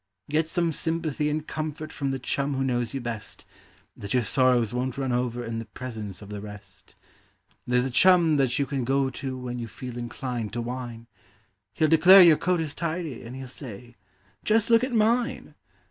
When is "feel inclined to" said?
9.67-10.59